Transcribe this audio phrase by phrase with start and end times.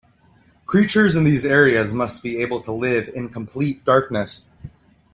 [0.65, 4.47] Creatures in these areas must be able to live in complete darkness.